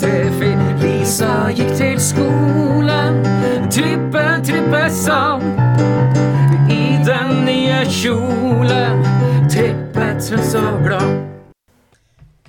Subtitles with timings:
[0.00, 0.26] til.
[0.82, 3.22] Lisa gikk til skolen,
[3.72, 5.44] trippe, trippe sang.
[6.70, 9.04] I den nye kjolen,
[9.52, 11.08] trippet hun så glad.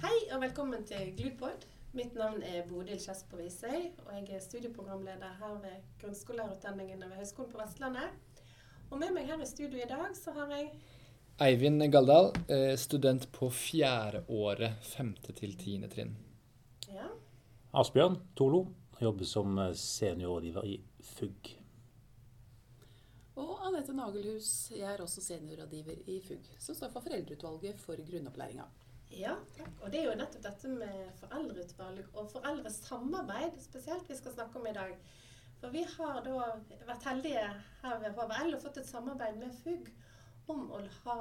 [0.03, 1.63] Hei og velkommen til Glupod.
[1.93, 7.51] Mitt navn er Bodil Kjesper Visøy, og jeg er studieprogramleder her ved grunnskolelærerutdanningen ved Høgskolen
[7.51, 8.13] på Vestlandet.
[8.91, 10.71] Og med meg her i studio i dag så har jeg
[11.39, 16.15] Eivind Galdal, eh, student på fjerde året, femte til tiende trinn.
[17.77, 18.63] Asbjørn Tolo
[18.97, 20.77] jobber som seniorrådgiver i
[21.11, 21.49] FUG.
[23.37, 28.65] Og Anette Nagelhus, jeg er også seniorrådgiver i FUG, som står for Foreldreutvalget for grunnopplæringa.
[29.13, 29.69] Ja, takk.
[29.83, 34.65] Og det er jo nettopp dette med foreldreutvalg og foreldresamarbeid spesielt vi skal snakke om
[34.71, 34.97] i dag.
[35.61, 36.49] For vi har da
[36.89, 37.45] vært heldige
[37.83, 39.93] her ved HVL og fått et samarbeid med FUG
[40.49, 41.19] om å ha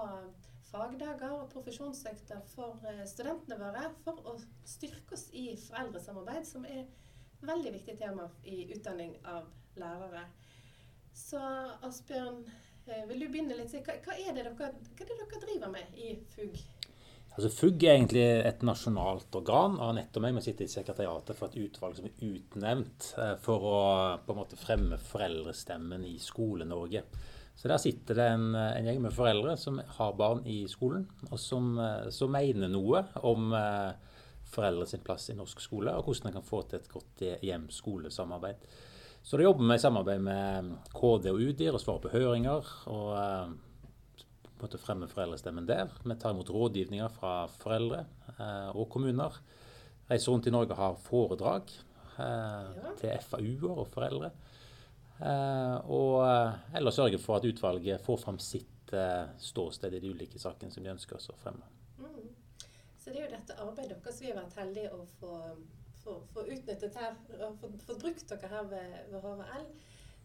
[0.76, 4.36] fagdager og profesjonsøkter for eh, studentene våre for å
[4.68, 9.48] styrke oss i foreldresamarbeid, som er et veldig viktig tema i utdanning av
[9.80, 10.26] lærere.
[11.16, 11.40] Så
[11.86, 12.42] Asbjørn,
[12.86, 13.72] eh, vil du begynne litt?
[13.86, 16.60] Hva, er det dere, hva er det dere driver med i FUG?
[17.36, 20.38] Altså FUG er egentlig et nasjonalt organ av nettopp meg.
[20.38, 23.80] Vi sitter i sekretariatet for et utvalg som er utnevnt eh, for å
[24.24, 27.04] på en måte fremme foreldrestemmen i Skole-Norge.
[27.56, 31.38] Så Der sitter det en, en, gjeng med foreldre som har barn i skolen, og
[31.40, 33.92] som, eh, som mener noe om eh,
[34.52, 38.68] foreldre sin plass i norsk skole, og hvordan en kan få til et godt hjem-skole-samarbeid.
[39.26, 42.68] Så da jobber vi i samarbeid med KD og UDIR og svarer på høringer.
[42.86, 43.56] og
[44.56, 45.90] på en måte fremme foreldrestemmen der.
[46.04, 48.04] Vi tar imot rådgivninger fra foreldre
[48.38, 49.36] eh, og kommuner.
[50.08, 51.72] Reiser rundt i Norge og har foredrag
[52.16, 52.94] eh, Ja.
[52.96, 54.30] til FAU-er og foreldre.
[55.20, 56.20] Eh, og
[56.76, 60.84] eller sørge for at utvalget får fram sitt eh, ståsted i de ulike sakene som
[60.84, 61.64] de ønsker å fremme.
[61.98, 62.28] Mm.
[63.00, 65.32] Så det er jo dette arbeidet deres vi har vært heldige å få,
[66.02, 67.16] få, få utnyttet her,
[67.46, 69.66] og få, få brukt dere her ved, ved HVL.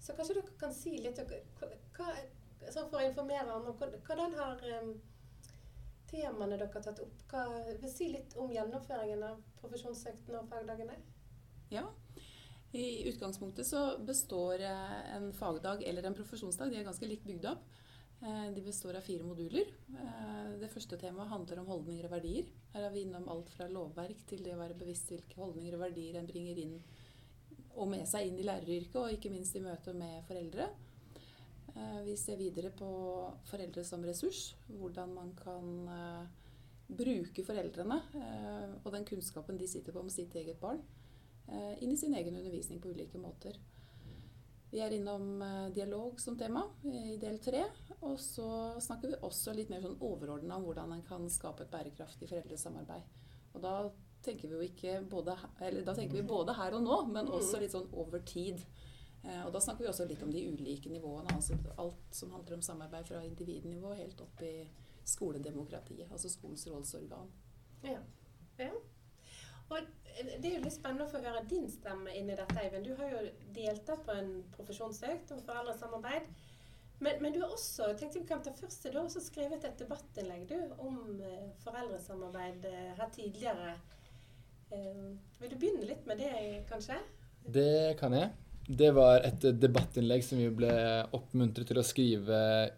[0.01, 4.61] Så kanskje dere kan si litt hva, hva- sånn for å informere om hvordan har
[4.81, 4.91] um,
[6.11, 7.45] temaene dere har tatt opp, hva,
[7.81, 10.97] vil si litt om gjennomføringen av profesjonsøktene og fagdagene?
[11.71, 11.85] Ja.
[12.71, 17.47] I utgangspunktet så består eh, en fagdag eller en profesjonsdag, de er ganske likt bygd
[17.51, 17.65] opp.
[18.23, 19.73] Eh, De består av fire moduler.
[19.91, 22.47] Eh, Det første temaet handler om holdninger og verdier.
[22.71, 25.83] Her er vi innom alt fra lovverk til det å være bevisst hvilke holdninger og
[25.83, 26.77] verdier en bringer inn
[27.71, 30.65] og med seg inn i læreryrket, og ikke minst i møte med foreldre.
[32.03, 32.89] Vi ser videre på
[33.47, 34.57] foreldre som ressurs.
[34.67, 35.69] Hvordan man kan
[36.91, 38.01] bruke foreldrene
[38.83, 40.83] og den kunnskapen de sitter på om sitt eget barn,
[41.83, 43.57] inn i sin egen undervisning på ulike måter.
[44.71, 47.65] Vi er innom eh, dialog som tema i del tre.
[48.07, 51.73] Og så snakker vi også litt mer sånn overordna om hvordan en kan skape et
[51.73, 53.19] bærekraftig foreldresamarbeid.
[53.51, 53.73] Og da
[54.23, 57.89] tenker vi jo ikke både, eller vi både her og nå, men også litt sånn
[57.91, 58.63] over tid.
[59.25, 61.35] Eh, Og da snakker vi også litt om de ulike nivåene.
[61.35, 64.69] altså Alt som handler om samarbeid fra individnivå helt opp i
[65.03, 67.27] skoledemokratiet, altså skolens rådsorgan.
[67.83, 67.99] Ja.
[68.61, 68.71] ja.
[69.67, 69.77] Og
[70.21, 72.87] det er jo litt spennende å få høre din stemme inn i dette, Eivind.
[72.87, 73.21] Du har jo
[73.55, 76.27] deltatt på en profesjonsøkt om foreldresamarbeid.
[77.01, 79.79] Men, men du har også tenkte vi kan ta først, du har også skrevet et
[79.81, 83.73] debattinnlegg du, om eh, foreldresamarbeid eh, her tidligere.
[84.69, 85.07] Eh,
[85.41, 86.35] vil du begynne litt med det,
[86.69, 86.99] kanskje?
[87.41, 88.29] Det kan jeg.
[88.71, 90.71] Det var et debattinnlegg som vi ble
[91.17, 92.37] oppmuntret til å skrive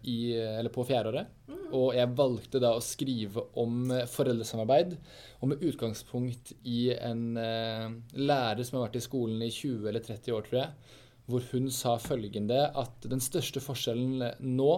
[0.09, 1.29] i, eller på fjerdeåret.
[1.73, 4.95] Og jeg valgte da å skrive om foreldresamarbeid,
[5.41, 10.05] og med utgangspunkt i en uh, lærer som har vært i skolen i 20 eller
[10.07, 10.97] 30 år, tror jeg,
[11.29, 14.71] hvor hun sa følgende at den største forskjellen nå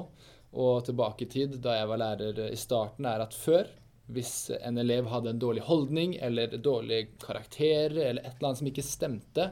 [0.56, 3.72] og tilbake i tid, da jeg var lærer i starten, er at før,
[4.12, 8.70] hvis en elev hadde en dårlig holdning eller dårlig karakter eller et eller annet som
[8.70, 9.50] ikke stemte,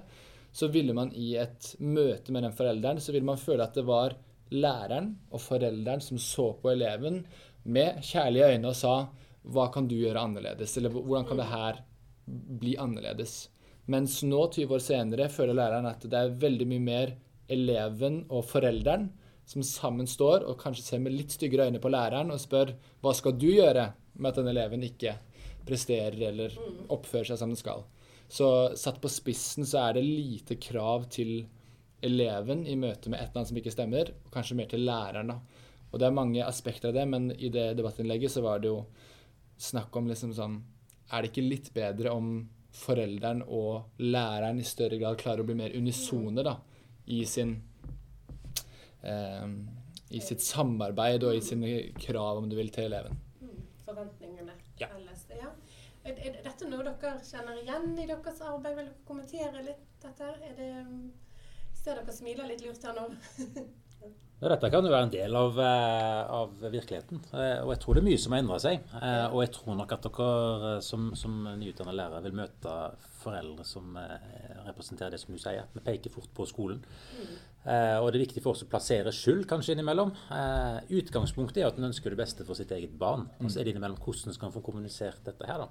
[0.53, 3.86] så ville man i et møte med den forelderen så ville man føle at det
[3.88, 4.16] var
[4.53, 7.24] læreren og forelderen som så på eleven
[7.64, 8.94] med kjærlige øyne og sa
[9.44, 11.81] hva kan du gjøre annerledes, eller hvordan kan det her
[12.62, 13.50] bli annerledes.
[13.92, 17.13] Mens nå, 20 år senere, føler læreren at det er veldig mye mer
[17.51, 19.10] eleven og forelderen
[19.50, 22.72] som sammen står og kanskje ser med litt styggere øyne på læreren og spør
[23.04, 25.18] hva skal du gjøre med at den eleven ikke
[25.68, 26.56] presterer eller
[26.94, 27.83] oppfører seg som den skal.
[28.33, 28.47] Så
[28.80, 31.44] satt på spissen så er det lite krav til
[32.03, 35.30] eleven i møte med et eller annet som ikke stemmer, og kanskje mer til læreren.
[35.30, 35.38] da.
[35.91, 38.81] Og det er mange aspekter av det, men i det debattinnlegget så var det jo
[39.62, 40.62] snakk om liksom sånn
[41.13, 45.56] Er det ikke litt bedre om forelderen og læreren i større grad klarer å bli
[45.59, 46.56] mer unisone da,
[47.06, 47.51] i sin
[49.03, 49.45] eh,
[50.13, 53.19] i sitt samarbeid og i sine krav, om du vil, til eleven.
[53.41, 53.62] Mm.
[53.86, 54.89] Forventningene Ja.
[55.38, 55.51] Ja.
[56.03, 58.75] Er, er dette noe dere kjenner igjen i deres arbeid?
[58.75, 60.33] Vil dere kommentere litt dette?
[60.50, 61.05] Er det, mm,
[61.79, 63.07] ser dere smiler litt lurt her nå?
[64.44, 67.21] Dette kan jo være en del av, eh, av virkeligheten.
[67.31, 68.81] Eh, Og jeg tror det er mye som har endret seg.
[69.00, 72.73] Eh, Og jeg tror nok at dere som, som nyutdannet lærere vil møte
[73.21, 73.95] foreldre som
[74.67, 75.63] representerer det som du sier.
[75.77, 76.83] Vi peker fort på skolen.
[77.15, 77.31] Eh,
[77.63, 80.10] Og det er viktig for oss å plassere skyld kanskje innimellom.
[80.36, 83.30] Eh, Utgangspunktet er at en ønsker det beste for sitt eget barn.
[83.39, 85.69] Og så er det innimellom hvordan skal en få kommunisert dette her, da.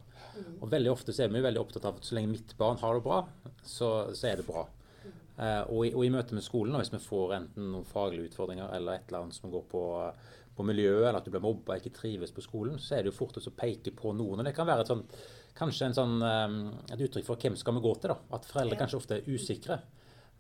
[0.63, 2.97] Og veldig ofte så er vi veldig opptatt av at så lenge mitt barn har
[2.97, 3.19] det bra,
[3.63, 4.65] så, så er det bra.
[5.37, 8.73] Eh, og, i, og i møte med skolen, hvis vi får enten noen faglige utfordringer
[8.77, 9.85] eller et eller annet som går på,
[10.57, 13.13] på miljøet, eller at du blir mobba og ikke trives på skolen, så er det
[13.13, 14.41] jo fort å peke på noen.
[14.41, 15.05] Og det kan være et sånn,
[15.61, 18.15] kanskje en sånn, eh, et uttrykk for hvem skal vi gå til.
[18.15, 18.87] da, At foreldre Ja.
[18.87, 19.83] kanskje ofte er usikre.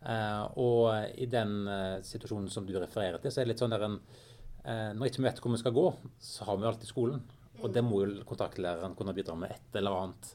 [0.02, 3.75] Eh, og i den eh, situasjonen som du refererer til, så er det litt sånn
[3.75, 3.99] der en
[4.64, 5.88] eh, Når ikke vi vet hvor vi skal gå,
[6.22, 7.25] så har vi jo alltid skolen.
[7.62, 10.31] Og det må jo kontaktlæreren kunne bidra med et eller annet.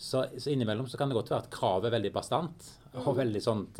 [0.00, 2.68] Så, så innimellom så kan det godt være at kravet er veldig bastant
[3.02, 3.76] og veldig sånt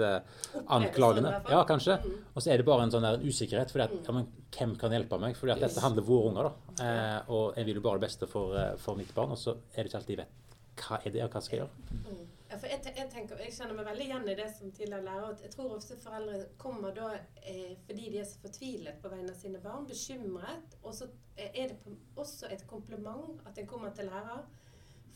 [0.69, 1.31] anklagende.
[1.49, 1.97] Ja, kanskje.
[2.35, 3.73] Og så er det bare en sånn der usikkerhet.
[3.73, 5.39] fordi at, ja, men Hvem kan hjelpe meg?
[5.39, 6.51] Fordi at dette handler om våre unger.
[6.51, 6.85] da.
[6.85, 8.53] Eh, og jeg vil jo bare det beste for,
[8.83, 9.33] for mitt barn.
[9.33, 10.37] Og så er det ikke alltid jeg vet
[10.81, 12.19] hva er det og hva skal jeg gjøre.
[12.51, 15.35] Ja, for jeg, jeg, tenker, jeg kjenner meg veldig igjen i det som tidligere lærer.
[15.35, 17.11] at Jeg tror ofte foreldre kommer da
[17.47, 20.75] eh, fordi de er så fortvilet på vegne av sine barn, bekymret.
[20.83, 21.07] Og så
[21.37, 24.43] er det på, også et kompliment at en kommer til lærer.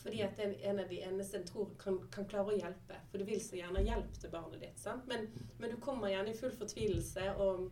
[0.05, 3.01] Fordi at er en av de eneste en tror kan, kan klare å hjelpe.
[3.11, 4.79] For du vil så gjerne hjelp til barnet ditt.
[4.79, 5.09] sant?
[5.11, 5.27] Men,
[5.59, 7.67] men du kommer gjerne i full fortvilelse og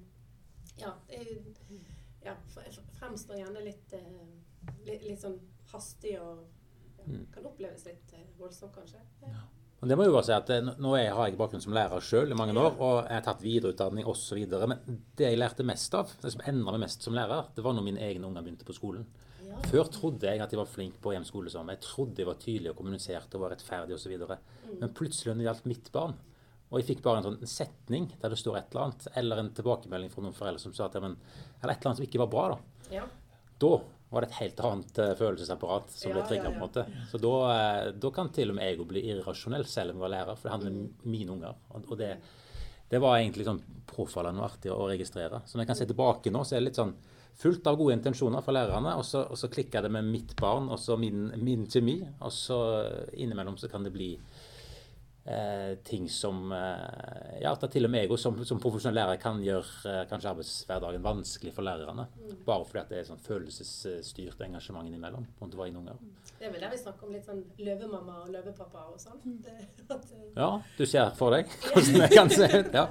[0.81, 0.91] ja,
[2.25, 2.35] ja
[2.99, 5.39] fremstår gjerne litt, eh, litt, litt sånn
[5.71, 6.43] hastig og
[7.07, 7.27] Mm.
[7.35, 9.03] kan oppleves litt eh, voldsomt, kanskje.
[9.27, 9.43] Ja.
[9.83, 12.05] Og det må jo bare si at eh, Nå er, har jeg bakgrunn som lærer
[12.07, 14.45] sjøl i mange år, og jeg har tatt videreutdanning osv.
[14.71, 17.75] Men det jeg lærte mest av, det som endra meg mest som lærer, det var
[17.77, 19.09] når mine egne unger begynte på skolen.
[19.43, 19.59] Ja.
[19.69, 21.51] Før trodde jeg at jeg var flink på hjemskole.
[21.53, 24.15] Jeg trodde jeg var tydelig og kommuniserte og var rettferdig osv.
[24.79, 26.15] Men plutselig når det gjaldt mitt barn,
[26.73, 29.51] og jeg fikk bare en sånn setning der det står et eller annet, eller en
[29.53, 31.19] tilbakemelding fra noen foreldre som sa at ja, men,
[31.59, 32.87] eller et eller annet som ikke var bra, da.
[32.95, 33.03] Ja.
[33.61, 33.73] Da
[34.13, 36.45] var det et helt annet eh, følelsesapparat som Ja, ble trigga.
[36.45, 36.67] ja, på en ja.
[36.67, 37.09] måte.
[37.11, 40.13] Så da, eh, da kan til og med jeg bli irrasjonell, selv om jeg var
[40.17, 41.55] lærer, for det handler om mine unger.
[41.73, 42.11] Og, og det,
[42.93, 45.41] det var egentlig sånn påfallende og artig å registrere.
[45.47, 46.95] Så når jeg kan se tilbake nå, så er det litt sånn
[47.43, 50.69] fullt av gode intensjoner fra lærerne, og så, og så klikker det med mitt barn
[50.69, 51.97] og så min, min kjemi.
[52.21, 52.59] Og så
[53.17, 54.11] innimellom så kan det bli
[55.25, 59.41] eh, ting som eh, Ja, at til og med jeg som, som profesjonell lærer kan
[59.43, 62.07] gjøre eh, kanskje arbeidshverdagen vanskelig for lærerne.
[62.47, 66.01] Bare fordi at det er sånn følelsesstyrt engasjement innimellom rundt egne unger.
[66.39, 69.21] Det er vel der vi snakker om litt sånn løvemamma og løvepappa og sånn.
[69.45, 72.73] Det, eh, Ja, du ser for deg hvordan det kan se ut.
[72.75, 72.87] Ja.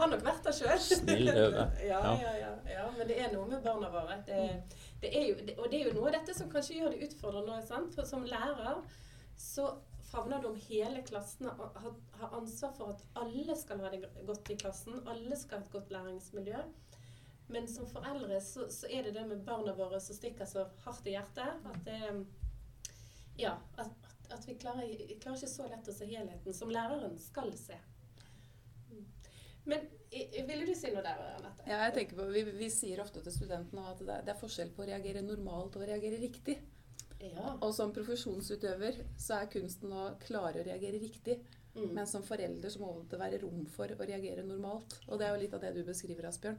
[0.00, 0.78] har nok vært der sjøl.
[0.88, 1.68] Snill løve.
[1.88, 2.14] Ja, Ja.
[2.22, 2.86] ja, ja, ja.
[2.98, 4.18] Men det er noe med barna våre.
[4.26, 4.40] Det,
[5.02, 7.06] det er jo, det, og det er jo noe av dette som kanskje gjør det
[7.08, 7.60] utfordrende.
[7.66, 7.94] Sant?
[7.94, 8.82] For som lærer
[9.38, 9.68] så
[10.10, 11.96] favner du om hele klassen og har,
[12.32, 15.00] ansvar for at alle skal ha det godt i klassen.
[15.08, 16.62] Alle skal ha et godt læringsmiljø.
[17.48, 21.06] Men som foreldre så, så er det det med barna våre som stikker så hardt
[21.08, 21.68] i hjertet.
[21.72, 22.00] At det
[23.38, 23.56] Ja.
[23.78, 23.92] At,
[24.30, 27.78] at, vi klarer, klarer ikke så lett å se helheten som læreren skal se.
[29.68, 29.84] Men
[30.48, 31.64] ville du si noe der, Anette?
[31.68, 34.40] Ja, jeg tenker på, vi, vi sier ofte til studentene at det er, det er
[34.40, 36.56] forskjell på å reagere normalt og å reagere riktig.
[37.20, 37.54] Ja.
[37.64, 41.40] Og som profesjonsutøver så er kunsten å klare å reagere riktig.
[41.74, 41.92] Mm.
[41.94, 44.98] Men som forelder så må det være rom for å reagere normalt.
[45.06, 46.58] Og det er jo litt av det du beskriver, Asbjørn.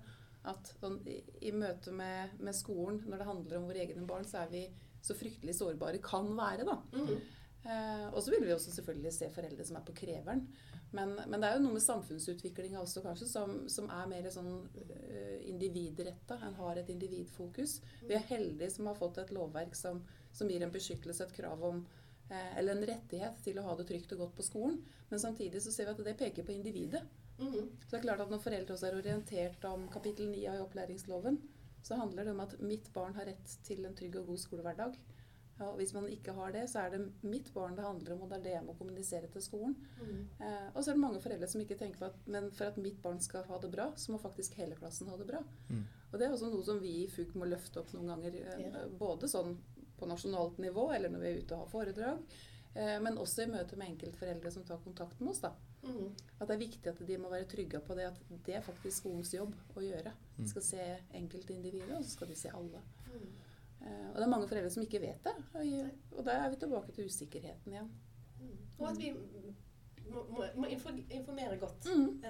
[0.49, 1.17] At sånn, i,
[1.49, 4.63] i møte med, med skolen, når det handler om våre egne barn, så er vi
[5.03, 6.77] så fryktelig sårbare kan være, da.
[6.95, 7.19] Mm.
[7.63, 10.45] Eh, og så vil vi også selvfølgelig se foreldre som er på kreveren.
[10.91, 14.49] Men, men det er jo noe med samfunnsutviklinga også, kanskje, som, som er mer sånn
[14.65, 16.39] uh, individretta.
[16.47, 17.75] En har et individfokus.
[18.01, 20.01] Vi er heldige som har fått et lovverk som,
[20.33, 21.83] som gir en beskyttelse, et krav om
[22.31, 24.81] eh, Eller en rettighet til å ha det trygt og godt på skolen.
[25.11, 27.03] Men samtidig så ser vi at det peker på individet.
[27.37, 27.69] Mm.
[27.85, 31.37] Så det er klart at når foreldre også er orientert om kapittel 9 i opplæringsloven,
[31.85, 34.97] så handler det om at mitt barn har rett til en trygg og god skolehverdag.
[35.65, 38.29] Og hvis man ikke har det, så er det mitt barn det handler om, og
[38.29, 39.75] det er det jeg må kommunisere til skolen.
[39.99, 40.19] Mm.
[40.39, 42.77] Eh, og så er det mange foreldre som ikke tenker på at men for at
[42.77, 45.41] mitt barn skal ha det bra, så må faktisk hele klassen ha det bra.
[45.69, 45.83] Mm.
[46.11, 48.39] Og det er også noe som vi i FUG må løfte opp noen ganger.
[48.43, 48.85] Eh, Ja.
[48.99, 49.57] Både sånn
[49.99, 52.23] på nasjonalt nivå, eller når vi er ute og har foredrag.
[52.75, 55.41] Eh, men også i møte med enkeltforeldre som tar kontakt med oss.
[55.41, 55.51] da.
[55.83, 56.13] Mm.
[56.39, 58.97] At det er viktig at de må være trygge på det at det er faktisk
[58.97, 60.11] skolens jobb å gjøre.
[60.37, 62.81] De skal se enkeltindividet, og så skal de se alle.
[63.09, 63.29] Mm.
[63.89, 65.35] Eh, og det er mange foreldre som ikke vet det.
[66.15, 67.89] Og, da er vi tilbake til usikkerheten igjen.
[68.39, 68.55] Mm.
[68.77, 69.11] Og at vi
[70.09, 71.89] må, må, informere godt.
[71.89, 72.21] Mm.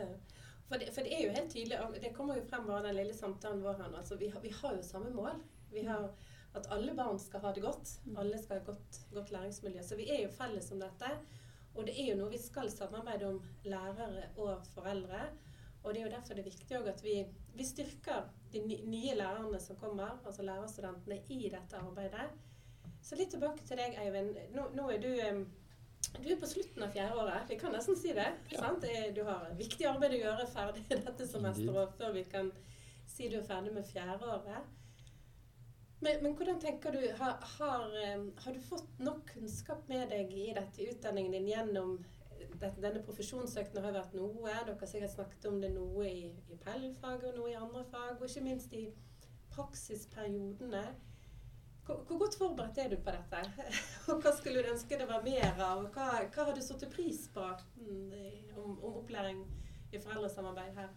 [0.69, 3.15] For det, for det er jo helt tydelig, det kommer jo frem bare den lille
[3.17, 3.95] samtalen vår her.
[3.97, 5.39] Altså, vi, har, vi har jo samme mål.
[5.73, 6.11] Vi har
[6.57, 7.91] at alle barn skal ha det godt.
[8.17, 9.83] Alle skal ha et godt, godt læringsmiljø.
[9.85, 11.11] Så vi er jo felles om dette.
[11.75, 15.27] Og det er jo noe vi skal samarbeide om, lærere og foreldre.
[15.83, 17.15] Og det er jo derfor det er viktig at vi,
[17.55, 22.27] vi styrker de nye lærerne som kommer, altså lærerstudentene, i dette arbeidet.
[23.01, 24.36] Så litt tilbake til deg, Eivind.
[24.55, 25.45] Nå, nå er du
[26.24, 27.48] du er på slutten av fjerdeåret.
[27.50, 28.27] Vi kan nesten si det.
[28.53, 28.63] Ja.
[28.63, 28.86] sant?
[29.15, 32.51] Du har viktig arbeid å gjøre ferdig dette semesteret før vi kan
[33.09, 34.75] si du er ferdig med fjerdeåret.
[36.00, 37.89] Men, men hvordan tenker du har, har,
[38.43, 41.98] har du fått nok kunnskap med deg i dette i utdanningen din gjennom
[42.60, 44.48] denne profesjonsøkten har vært noe.
[44.48, 48.17] Dere har sikkert snakket om det noe i, i PEL-faget og noe i andre fag,
[48.17, 48.88] og ikke minst i
[49.53, 50.84] praksisperiodene.
[51.86, 53.69] Hvor, hvor godt forberedt er du på dette?
[54.13, 55.88] Og hva skulle du ønske det var mer av?
[55.96, 57.46] Hva, hva har du satt pris på
[57.81, 59.41] mm, om, om opplæring
[59.89, 60.91] i foreldresamarbeid her?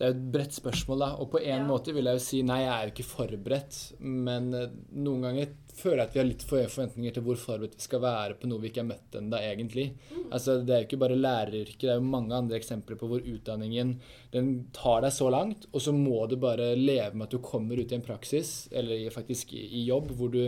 [0.00, 1.08] Det er jo et bredt spørsmål, da.
[1.20, 1.66] Og på en Ja.
[1.68, 3.80] måte vil jeg jo si nei, jeg er jo ikke forberedt.
[4.00, 7.36] Men eh, noen ganger føler jeg at vi har litt for høye forventninger til hvor
[7.36, 9.84] forberedt vi skal være på noe vi ikke har møtt ennå, egentlig.
[10.32, 13.20] Altså, det er jo ikke bare læreryrket, det er jo mange andre eksempler på hvor
[13.20, 13.92] utdanningen
[14.32, 17.76] den tar deg så langt, og så må du bare leve med at du kommer
[17.78, 20.46] ut i en praksis, eller faktisk i, i jobb, hvor du,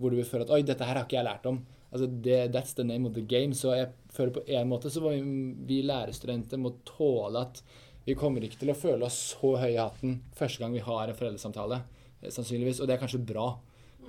[0.00, 1.60] hvor du vil føle at oi, dette her har ikke jeg lært om.
[1.92, 3.52] Altså, det, That's the name of the game.
[3.54, 5.20] Så jeg føler på en måte så må vi,
[5.68, 7.62] vi lærerstudenter må tåle at
[8.06, 11.10] vi kommer ikke til å føle oss så høye i hatten første gang vi har
[11.10, 11.80] en foreldresamtale,
[12.22, 12.80] eh, sannsynligvis.
[12.80, 13.48] Og det er kanskje bra.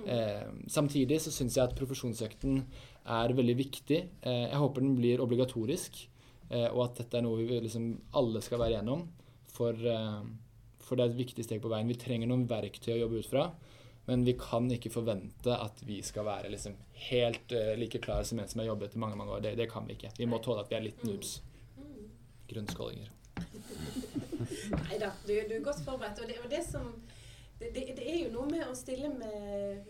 [0.06, 2.62] Eh, samtidig så syns jeg at profesjonsøkten
[3.08, 4.00] er veldig viktig.
[4.22, 6.06] Eh, jeg håper den blir obligatorisk,
[6.50, 9.08] eh, og at dette er noe vi liksom alle skal være igjennom.
[9.50, 10.22] For, eh,
[10.78, 11.90] for det er et viktig steg på veien.
[11.90, 13.50] Vi trenger noen verktøy å jobbe ut fra.
[14.06, 16.78] Men vi kan ikke forvente at vi skal være liksom
[17.10, 19.42] helt eh, like klare som en som har jobbet i mange mange år.
[19.44, 20.14] Det, det kan vi ikke.
[20.16, 21.40] Vi må tåle at vi er litt noobs.
[22.48, 23.17] Grunnskålinger.
[24.88, 26.22] Nei da, du, du er godt forberedt.
[26.22, 26.90] Og det, og det som
[27.58, 29.88] det, det, det er jo noe med å stille med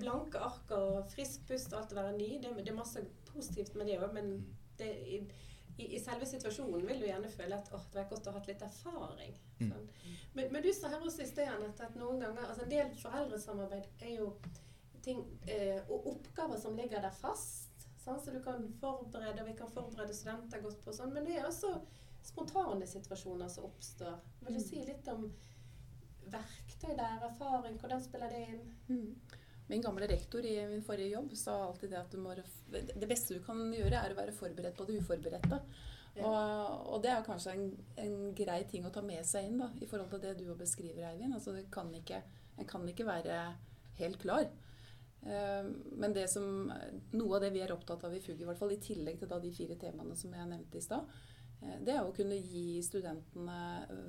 [0.00, 2.30] blanke ark og frisk pust og alt å være ny.
[2.42, 4.32] Det, det er masse positivt med det òg, men
[4.78, 5.20] det, i,
[5.76, 8.40] i, i selve situasjonen vil du gjerne føle at åh, det var godt å ha
[8.40, 9.36] hatt litt erfaring.
[9.60, 9.70] Mm.
[9.70, 9.88] Sånn.
[10.34, 12.94] Men, men du sa her også i sted, Anette, at noen ganger altså En del
[12.98, 14.32] foreldresamarbeid er jo
[15.04, 17.70] ting, eh, og oppgaver som ligger der fast.
[18.02, 21.14] Sånn, så du kan forberede, og vi kan forberede studenter godt på sånn.
[21.14, 21.76] Men det er også
[22.24, 24.20] spontane situasjoner som oppstår.
[24.46, 25.26] Vil du si litt om
[26.32, 28.62] verktøy der, erfaring, hvordan spiller det inn?
[28.88, 29.40] Mm.
[29.68, 32.34] Min gamle rektor i min forrige jobb sa alltid det at du må,
[32.72, 35.60] det beste du kan gjøre, er å være forberedt på det uforberedte.
[36.14, 36.28] Ja.
[36.28, 37.64] Og, og det er kanskje en,
[37.98, 41.08] en grei ting å ta med seg inn da, i forhold til det du beskriver,
[41.08, 41.34] Eivind.
[41.34, 42.20] Altså, det kan ikke,
[42.60, 43.38] en kan ikke være
[43.98, 44.46] helt klar.
[45.24, 45.64] Uh,
[45.96, 46.68] Men det som,
[47.16, 49.32] noe av det vi er opptatt av i FUG, i hvert fall i tillegg til
[49.32, 51.08] da de fire temaene som jeg nevnte i stad,
[51.84, 53.58] det er å kunne gi studentene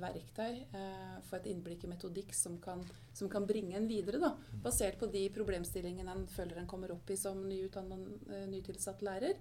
[0.02, 2.82] verktøy, eh, få et innblikk i metodikk som kan,
[3.14, 4.20] som kan bringe en videre.
[4.20, 4.34] Da,
[4.64, 9.40] basert på de problemstillingene en føler en kommer opp i som nyutdannet, eh, nytilsatt lærer.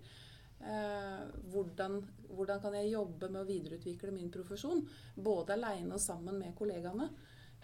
[0.59, 1.99] Eh, hvordan,
[2.31, 4.85] hvordan kan jeg jobbe med å videreutvikle min profesjon,
[5.15, 7.09] både aleine og sammen med kollegaene.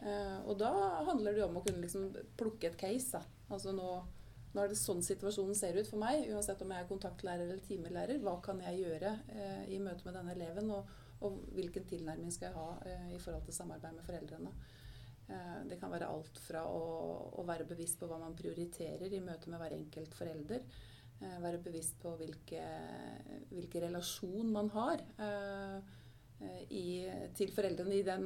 [0.02, 0.72] Eh, og da
[1.08, 3.18] handler det om å kunne liksom plukke et case.
[3.18, 3.24] Da.
[3.54, 3.88] Altså nå,
[4.52, 7.64] nå er det sånn situasjonen ser ut for meg, uansett om jeg er kontaktlærer eller
[7.66, 8.20] timelærer.
[8.24, 10.94] Hva kan jeg gjøre eh, i møte med denne eleven, og,
[11.24, 14.54] og hvilken tilnærming skal jeg ha eh, i forhold til samarbeid med foreldrene.
[15.32, 16.86] Eh, det kan være alt fra å,
[17.40, 20.66] å være bevisst på hva man prioriterer i møte med hver enkelt forelder.
[21.22, 22.62] Eh, være bevisst på hvilke,
[23.52, 25.76] hvilke relasjon man har eh,
[26.42, 26.86] eh, i,
[27.38, 28.26] til foreldrene i den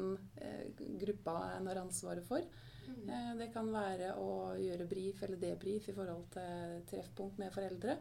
[1.01, 2.46] gruppa en har ansvaret for.
[2.87, 7.97] Eh, Det kan være å gjøre brief eller debrief i forhold til treffpunkt med foreldre.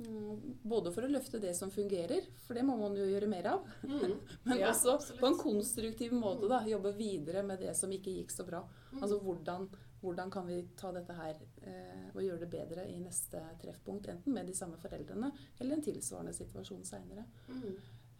[0.00, 3.50] Mm, Både for å løfte det som fungerer, for det må man jo gjøre mer
[3.52, 3.66] av.
[3.84, 4.14] Mm.
[4.48, 5.20] Men Ja, også absolutt.
[5.20, 8.62] på en konstruktiv måte da, jobbe videre med det som ikke gikk så bra.
[8.92, 9.02] Mm.
[9.02, 9.68] Altså hvordan,
[10.00, 14.32] hvordan kan vi ta dette her eh, og gjøre det bedre i neste treffpunkt, enten
[14.32, 17.26] med de samme foreldrene eller en tilsvarende situasjon seinere.
[17.48, 17.74] Mm.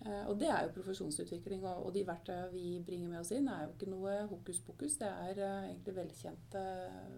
[0.07, 3.67] Eh, og det er jo profesjonsutvikling, og, de verktøyene vi bringer med oss inn, er
[3.67, 4.97] jo ikke noe hokus pokus.
[5.01, 6.65] Det er eh, egentlig velkjente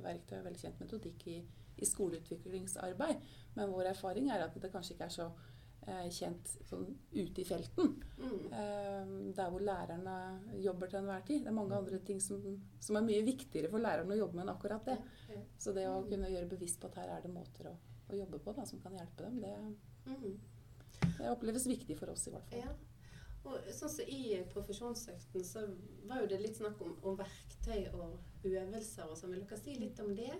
[0.02, 1.38] verktøy og velkjent metodikk i,
[1.78, 3.22] i skoleutviklingsarbeid.
[3.56, 5.28] Men vår erfaring er at det kanskje ikke er så
[5.86, 7.94] eh, kjent sånn ute i felten.
[8.18, 8.40] Mm.
[8.58, 10.16] Eh, der hvor lærerne
[10.64, 11.44] jobber til enhver tid.
[11.44, 12.42] Det er mange andre ting som,
[12.82, 14.98] som er mye viktigere for lærerne å jobbe med enn akkurat det.
[15.62, 17.76] Så det å kunne gjøre bevisst på at her er det måter å,
[18.10, 19.54] å jobbe på da, som kan hjelpe dem, det,
[20.02, 20.32] Mm.
[21.18, 22.64] Det oppleves viktig for oss i hvert fall.
[22.64, 22.72] Ja.
[23.42, 25.64] Og sånn som I profesjonsøkten så
[26.06, 29.34] var jo det litt snakk om, om verktøy og øvelser og sånn.
[29.34, 30.30] Vil dere si litt om det?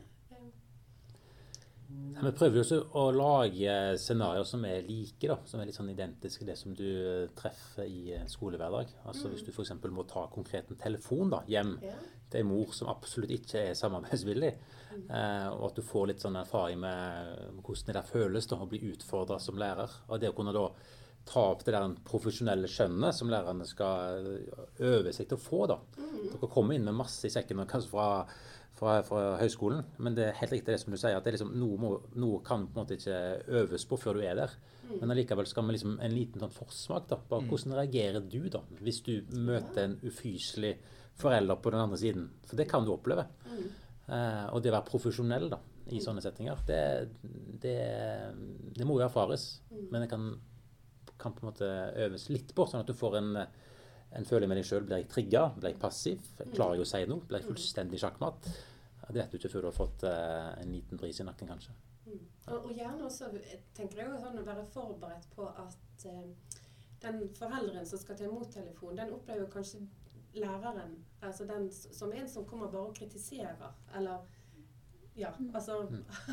[2.23, 5.91] Vi prøver jo også å lage scenarioer som er like, da, som er litt sånn
[5.91, 8.93] identiske det som du eh, treffer i skolehverdag.
[9.11, 9.73] Altså Hvis du f.eks.
[9.91, 11.97] må ta konkret en telefon da, hjem Ja.
[12.31, 14.53] til en mor som absolutt ikke er samarbeidsvillig,
[15.03, 18.71] eh, og at du får litt sånn erfaring med hvordan det der føles da, å
[18.71, 19.91] bli utfordra som lærer.
[20.09, 20.69] Og det å kunne da
[21.29, 24.27] ta opp det der profesjonelle skjønnet som lærerne skal
[24.83, 25.67] øve seg til å få.
[25.71, 25.79] da.
[25.99, 28.09] Dere kommer inn med masse i sekken kanskje fra,
[28.79, 31.39] fra, fra høyskolen, men det er helt riktig det som du sier, at det er
[31.39, 33.21] liksom, noe, må, noe kan på en måte ikke
[33.63, 34.57] øves på før du er der.
[35.01, 37.07] Men allikevel skal vi liksom en liten sånn forsmak.
[37.09, 40.75] da, på Hvordan reagerer du da, hvis du møter en ufyselig
[41.21, 42.27] forelder på den andre siden?
[42.49, 43.29] For det kan du oppleve.
[44.13, 45.61] Eh, og det å være profesjonell da,
[45.93, 46.83] i sånne settinger, det,
[47.63, 47.79] det,
[48.77, 49.47] det må jo erfares.
[49.91, 50.29] Men det kan,
[51.23, 51.71] kan på en måte
[52.05, 54.85] øves litt på, sånn at du får en, en følelse med deg sjøl.
[54.89, 55.47] Blir jeg trigga?
[55.57, 56.29] Blir jeg passiv?
[56.53, 57.27] Klarer jeg å si noe?
[57.29, 58.51] Blir jeg fullstendig sjakkmatt?
[59.03, 61.75] Det vet du ikke før du har fått eh, en liten bris i nakken, kanskje.
[62.13, 63.29] Og, og gjerne også
[63.77, 66.61] tenker jeg sånn å være forberedt på at eh,
[67.03, 69.83] den forelderen som skal ta imot telefon, den opplever kanskje
[70.35, 74.19] læreren altså den som en som kommer bare og kritiserer, eller
[75.17, 75.75] Ja, altså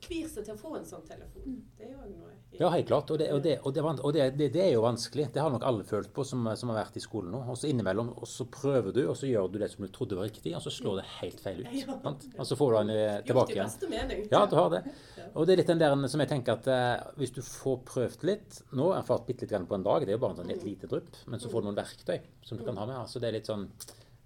[0.00, 1.58] Kvir seg til å få en sånn telefon.
[1.76, 3.10] Det er jo noe Ja, helt klart.
[3.12, 5.26] Og, det, og, det, og, det, er og det, det, det er jo vanskelig.
[5.34, 7.42] Det har nok alle følt på som, som har vært i skolen nå.
[7.52, 10.18] Og så innimellom og så prøver du, og så gjør du det som du trodde
[10.18, 11.70] var riktig, og så slår det helt feil ut.
[11.80, 11.96] Ja.
[12.02, 12.26] Sant?
[12.36, 13.68] Og så får du den tilbake igjen.
[13.68, 14.26] Gjort i beste mening.
[14.32, 14.82] Ja, du har det.
[15.38, 18.24] Og det er litt den der som jeg tenker at eh, hvis du får prøvd
[18.26, 20.34] litt Nå har jeg erfart bitte litt grann på en dag, det er jo bare
[20.34, 22.16] en sånn et lite drypp, men så får du noen verktøy
[22.46, 22.98] som du kan ha med.
[22.98, 23.68] Altså det er litt sånn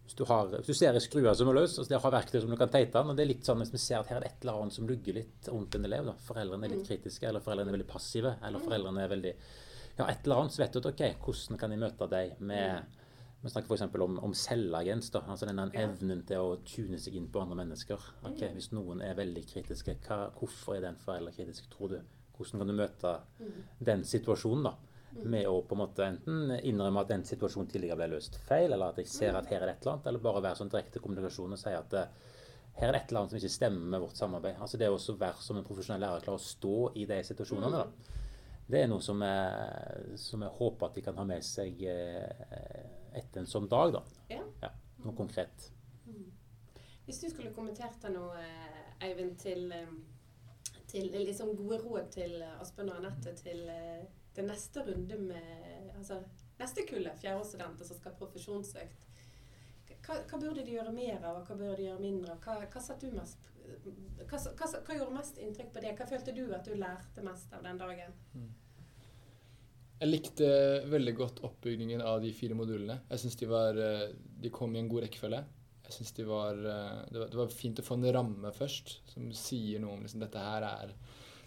[0.05, 2.43] hvis du, har, hvis du ser ei skrue som er løs, og så har verktøy
[2.43, 4.19] som du kan teite den, og det er litt sånn hvis vi ser at her
[4.19, 6.17] er det et eller annet som lugger litt rundt en elev, da.
[6.27, 9.33] foreldrene er litt kritiske, eller foreldrene er veldig passive, eller foreldrene er veldig
[9.95, 13.01] Ja, et eller annet, så vet du at OK, hvordan kan jeg møte deg med
[13.45, 13.83] vi snakker f.eks.
[14.01, 15.11] om, om selvagens.
[15.21, 18.07] altså denne evnen til å tune seg inn på andre mennesker.
[18.25, 21.99] Ok, Hvis noen er veldig kritiske, hva, hvorfor er den forelder kritisk, tror du?
[22.39, 23.13] Hvordan kan du møte
[23.85, 24.73] den situasjonen da,
[25.23, 28.93] med å på en måte enten innrømme at den situasjonen tidligere ble løst feil, eller
[28.93, 31.03] at jeg ser at her er det et eller annet, eller bare være sånn direkte
[31.05, 32.33] kommunikasjon og si at eh,
[32.81, 34.57] her er det et eller annet som ikke stemmer med vårt samarbeid.
[34.59, 37.71] Altså Det å også være som en profesjonell lærer klare å stå i de situasjonene.
[37.71, 38.15] da.
[38.67, 43.21] Det er noe som jeg, som jeg håper at de kan ha med seg eh,
[43.21, 43.95] etter en sånn dag.
[43.95, 44.03] da.
[44.33, 44.43] Ja.
[44.65, 44.73] Ja,
[45.05, 45.71] Noe konkret.
[47.05, 49.69] Hvis du skulle kommentert det noe, eh, Eivind, til,
[50.89, 53.67] til liksom gode råd til Asbjørn og Anette til,
[54.35, 56.21] til neste runde med altså
[56.61, 59.11] neste kullet fjerdeårsstudenter som skal ha profesjonsøkt.
[60.05, 62.43] Hva, hva burde de gjøre mer av, og hva burde de gjøre mindre av?
[62.45, 63.49] Hva, hva, mest,
[64.29, 65.95] hva, gjorde mest inntrykk på det?
[65.97, 68.15] Hva følte du at du lærte mest av den dagen?
[70.03, 70.47] Jeg likte
[70.91, 72.99] veldig godt oppbyggingen av de fire modulene.
[73.09, 74.09] Jeg synes de, eh,
[74.45, 75.41] de kom i en god rekkefølge.
[75.85, 78.99] Jeg synes de var, eh, det, var, det var fint å få en ramme først,
[79.15, 80.93] som sier noe om liksom, dette her er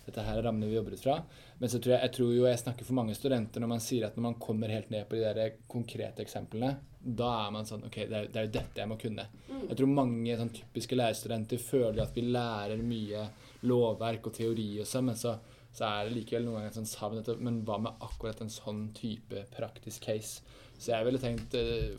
[0.07, 1.15] dette her er rammene vi jobber ut fra.
[1.59, 4.07] Men så tror jeg, jeg tror jo jeg snakker for mange studenter når man sier
[4.07, 7.85] at når man kommer helt ned på de der konkrete eksemplene, da er man sånn
[7.87, 9.27] OK, det er, det er jo dette jeg må kunne.
[9.51, 13.25] Jeg tror mange sånn typiske lærerstudenter føler at vi lærer mye
[13.67, 15.35] lovverk og teori og sånn, men så,
[15.75, 18.87] så er det likevel noen ganger sånn savn etter Men hva med akkurat en sånn
[18.97, 20.43] type praktisk case?
[20.77, 21.55] Så jeg ville tenkt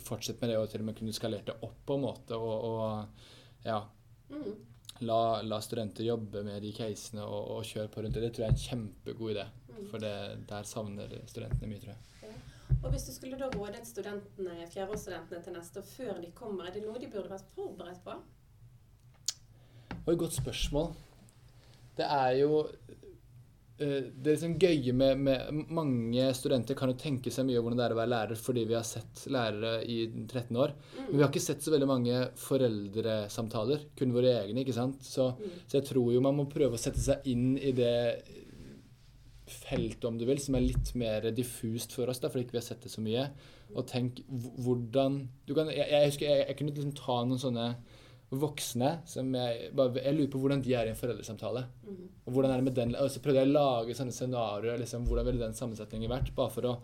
[0.07, 2.69] fortsett med det og til og med kunne skalert det opp på en måte og,
[2.73, 3.83] og ja,
[4.29, 4.57] Mm.
[5.07, 8.25] La, la studenter jobbe med de casene og, og kjøre på rundt det.
[8.27, 9.47] Det tror jeg er en kjempegod idé.
[9.91, 10.15] For det,
[10.49, 12.09] der savner studentene mye, tror jeg.
[12.83, 16.75] Og hvis du skulle da rådet studentene, fjerdeårsstudentene til neste år før de kommer, er
[16.75, 18.17] det noe de burde vært forberedt på?
[20.05, 20.93] Og et godt spørsmål.
[21.99, 22.61] Det er jo
[23.79, 27.79] Det er liksom gøye med, med Mange studenter kan jo tenke seg mye om hvordan
[27.79, 30.75] det er å være lærer fordi vi har sett lærere i 13 år.
[30.99, 33.87] Men vi har ikke sett så veldig mange foreldresamtaler.
[33.99, 35.07] Kun våre egne, ikke sant.
[35.07, 35.31] Så,
[35.69, 37.95] så jeg tror jo man må prøve å sette seg inn i det
[39.49, 42.61] feltet, om du vil, som er litt mer diffust for oss, da, fordi ikke vi
[42.61, 43.29] har sett det så mye.
[43.75, 47.69] Og tenk hvordan du kan, jeg, jeg husker jeg, jeg kunne liksom ta noen sånne
[48.31, 51.65] voksne som jeg bare, Jeg lurer på hvordan de er i en foreldresamtale.
[52.27, 54.79] Og hvordan er det med den, og så prøvde jeg å lage sånne scenarioer.
[54.83, 56.35] Liksom, hvordan ville den sammensetningen vært?
[56.37, 56.75] Bare for å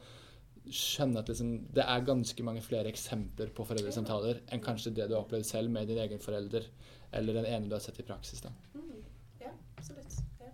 [0.64, 5.14] skjønne at liksom, det er ganske mange flere eksempler på foreldresamtaler enn kanskje det du
[5.14, 6.64] har opplevd selv med din egen forelder,
[7.12, 8.40] eller den ene du har sett i praksis.
[8.40, 8.52] da.
[8.72, 9.02] Mm.
[9.42, 10.16] Ja, absolutt.
[10.40, 10.52] Ja.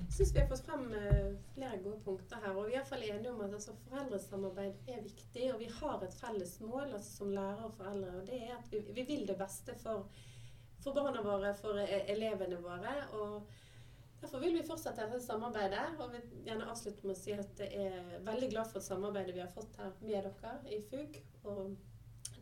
[0.00, 2.56] Jeg syns vi har fått frem eh, flere gode punkter her.
[2.56, 5.46] Og vi er iallfall enige om at altså, foreldresamarbeid er viktig.
[5.54, 8.74] Og vi har et felles mål altså, som lærere og foreldre, og det er at
[8.74, 10.10] vi, vi vil det beste for,
[10.84, 12.94] for barna våre, for eh, elevene våre.
[13.16, 13.48] og
[14.20, 15.86] Derfor vil vi fortsette dette samarbeidet.
[15.96, 19.44] Og vil gjerne avslutte med å si at jeg er veldig glad for samarbeidet vi
[19.46, 21.20] har fått her med dere i FUG.
[21.48, 21.70] Og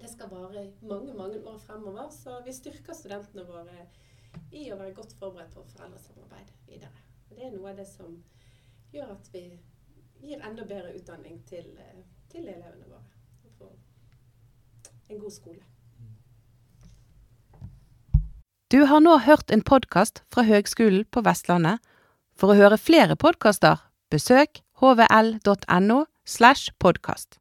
[0.00, 2.10] det skal vare mange, mange år fremover.
[2.10, 3.86] Så vi styrker studentene våre
[4.50, 7.07] i å være godt forberedt på foreldresamarbeid videre.
[7.30, 8.14] Det er noe av det som
[8.92, 9.44] gjør at vi
[10.22, 13.04] gir enda bedre utdanning til, eh, til elevene våre.
[13.44, 13.74] Og får
[15.08, 15.64] en god skole.
[18.70, 21.78] Du har nå hørt en podkast fra Høgskolen på Vestlandet.
[22.36, 27.36] For å høre flere podkaster, besøk hvl.no slash podkast.